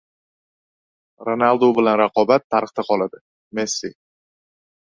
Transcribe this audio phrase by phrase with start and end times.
[1.27, 3.23] Ronaldu bilan raqobat tarixda qoladi–
[3.61, 3.93] Messi